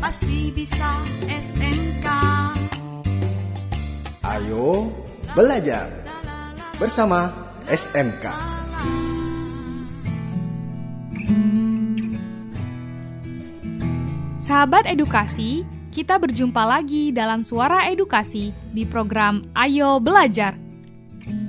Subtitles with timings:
[0.00, 0.88] pasti bisa
[1.28, 2.06] SMK.
[4.24, 4.88] Ayo
[5.36, 5.92] belajar
[6.80, 7.28] bersama
[7.68, 8.24] SMK.
[14.40, 20.56] Sahabat edukasi, kita berjumpa lagi dalam Suara Edukasi di program Ayo Belajar.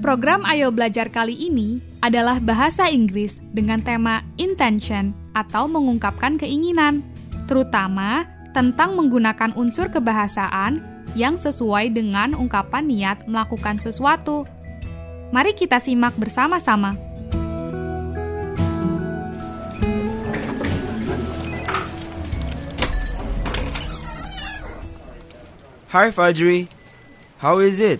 [0.04, 7.02] Program Ayo Belajar kali ini adalah bahasa Inggris dengan tema intention atau mengungkapkan keinginan,
[7.49, 10.83] terutama tentang menggunakan unsur kebahasaan
[11.15, 14.47] yang sesuai dengan ungkapan niat melakukan sesuatu.
[15.32, 16.95] Mari kita simak bersama-sama.
[25.92, 26.71] Hi, Fajri.
[27.43, 28.00] How is it?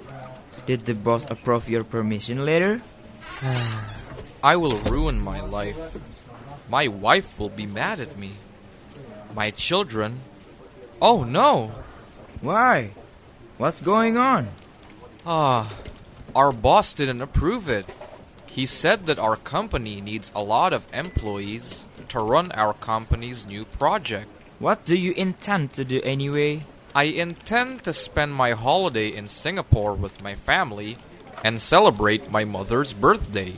[0.64, 2.80] Did the boss approve your permission letter?
[4.44, 5.76] I will ruin my life.
[6.72, 8.32] My wife will be mad at me.
[9.36, 10.24] My children.
[11.02, 11.72] Oh no!
[12.42, 12.92] Why?
[13.58, 14.50] What's going on?
[15.26, 15.74] Ah,
[16.36, 17.88] our boss didn't approve it.
[18.46, 23.66] He said that our company needs a lot of employees to run our company's new
[23.66, 24.30] project.
[24.60, 26.66] What do you intend to do anyway?
[26.94, 30.98] I intend to spend my holiday in Singapore with my family
[31.44, 33.56] and celebrate my mother's birthday.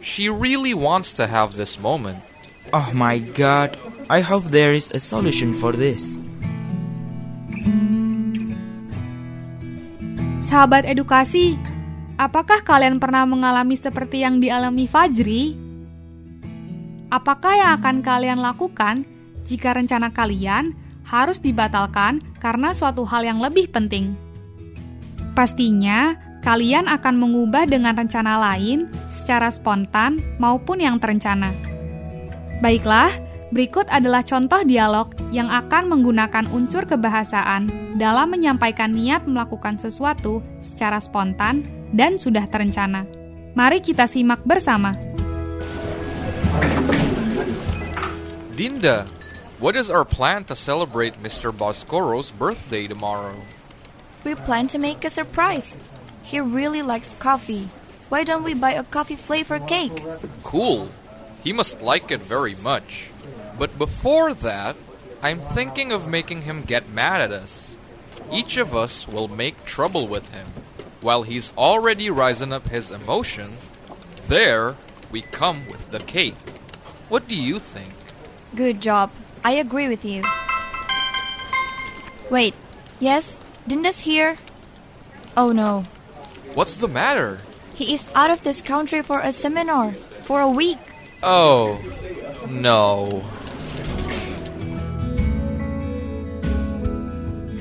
[0.00, 2.24] She really wants to have this moment.
[2.72, 3.76] Oh my god,
[4.08, 6.16] I hope there is a solution for this.
[10.52, 11.56] Sahabat edukasi,
[12.20, 15.56] apakah kalian pernah mengalami seperti yang dialami Fajri?
[17.08, 19.08] Apakah yang akan kalian lakukan
[19.48, 20.76] jika rencana kalian
[21.08, 24.12] harus dibatalkan karena suatu hal yang lebih penting?
[25.32, 31.48] Pastinya, kalian akan mengubah dengan rencana lain secara spontan maupun yang terencana.
[32.60, 33.08] Baiklah,
[33.52, 37.68] berikut adalah contoh dialog yang akan menggunakan unsur kebahasaan
[38.00, 43.04] dalam menyampaikan niat melakukan sesuatu secara spontan dan sudah terencana.
[43.52, 44.96] Mari kita simak bersama.
[48.56, 49.04] Dinda,
[49.60, 51.52] what is our plan to celebrate Mr.
[51.52, 53.36] Boscoro's birthday tomorrow?
[54.24, 55.76] We plan to make a surprise.
[56.24, 57.68] He really likes coffee.
[58.08, 59.96] Why don't we buy a coffee flavor cake?
[60.44, 60.88] Cool.
[61.42, 63.10] He must like it very much.
[63.58, 64.76] But before that,
[65.22, 67.78] I'm thinking of making him get mad at us.
[68.32, 70.46] Each of us will make trouble with him.
[71.00, 73.58] While he's already rising up his emotion,
[74.28, 74.76] there
[75.10, 76.36] we come with the cake.
[77.08, 77.92] What do you think?
[78.54, 79.10] Good job.
[79.44, 80.24] I agree with you.
[82.30, 82.54] Wait.
[83.00, 84.38] Yes, Dinda's hear?
[85.36, 85.84] Oh no.
[86.54, 87.40] What's the matter?
[87.74, 90.78] He is out of this country for a seminar for a week.
[91.22, 91.80] Oh,
[92.48, 93.24] no.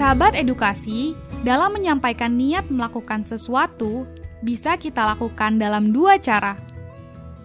[0.01, 1.13] Sahabat edukasi,
[1.45, 4.09] dalam menyampaikan niat melakukan sesuatu,
[4.41, 6.57] bisa kita lakukan dalam dua cara.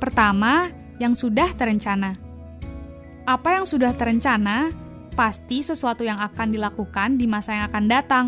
[0.00, 2.16] Pertama, yang sudah terencana.
[3.28, 4.72] Apa yang sudah terencana,
[5.12, 8.26] pasti sesuatu yang akan dilakukan di masa yang akan datang.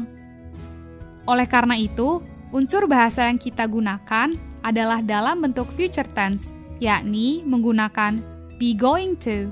[1.24, 2.20] Oleh karena itu,
[2.52, 6.52] unsur bahasa yang kita gunakan adalah dalam bentuk future tense,
[6.84, 8.20] yakni menggunakan
[8.60, 9.48] be going to,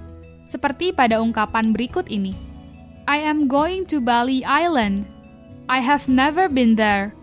[0.52, 2.45] seperti pada ungkapan berikut ini.
[3.06, 5.06] I am going to Bali Island.
[5.70, 7.14] I have never been there.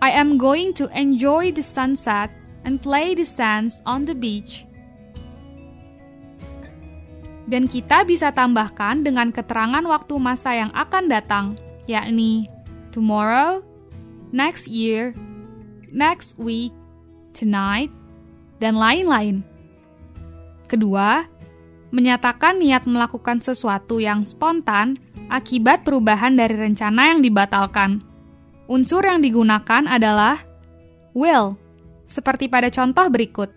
[0.00, 2.28] I am going to enjoy the sunset
[2.64, 4.68] and play the sands on the beach.
[7.48, 11.46] Dan kita bisa tambahkan dengan keterangan waktu masa yang akan datang,
[11.88, 12.44] yakni
[12.92, 13.64] tomorrow,
[14.30, 15.16] next year,
[15.88, 16.76] next week,
[17.32, 17.90] tonight,
[18.60, 19.42] dan lain-lain.
[20.70, 21.26] Kedua,
[21.90, 24.98] menyatakan niat melakukan sesuatu yang spontan
[25.30, 28.02] akibat perubahan dari rencana yang dibatalkan.
[28.70, 30.38] Unsur yang digunakan adalah
[31.14, 31.58] will,
[32.06, 33.50] seperti pada contoh berikut.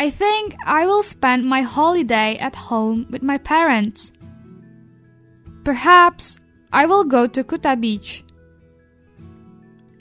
[0.00, 4.16] I think I will spend my holiday at home with my parents.
[5.60, 6.40] Perhaps
[6.72, 8.24] I will go to Kuta Beach.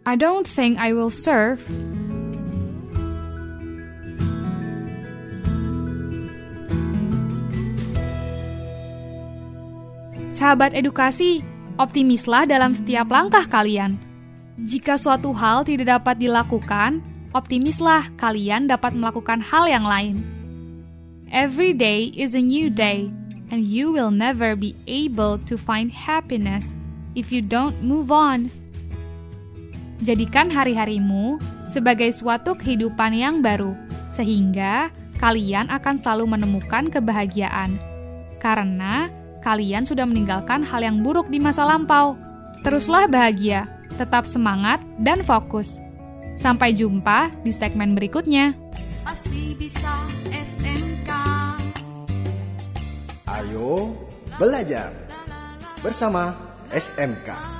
[0.08, 1.60] I don't think I will surf.
[10.28, 11.40] Sahabat edukasi,
[11.80, 13.96] optimislah dalam setiap langkah kalian.
[14.68, 17.00] Jika suatu hal tidak dapat dilakukan,
[17.32, 20.20] optimislah kalian dapat melakukan hal yang lain.
[21.32, 23.08] Every day is a new day,
[23.48, 26.76] and you will never be able to find happiness
[27.16, 28.52] if you don't move on.
[30.04, 31.40] Jadikan hari-harimu
[31.72, 33.72] sebagai suatu kehidupan yang baru,
[34.12, 34.92] sehingga
[35.24, 37.80] kalian akan selalu menemukan kebahagiaan.
[38.40, 39.12] karena
[39.46, 42.16] kalian sudah meninggalkan hal yang buruk di masa lampau.
[42.64, 45.80] Teruslah bahagia, tetap semangat, dan fokus.
[46.40, 48.56] Sampai jumpa di segmen berikutnya.
[49.04, 49.92] Pasti bisa
[50.30, 51.12] SMK
[53.30, 53.96] Ayo
[54.36, 54.90] belajar
[55.80, 56.36] bersama
[56.74, 57.59] SMK.